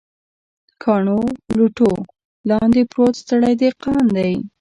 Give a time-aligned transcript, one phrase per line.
[0.83, 1.19] کاڼو،
[1.57, 1.91] لوټو
[2.49, 4.33] لاندې پروت ستړی دهقان دی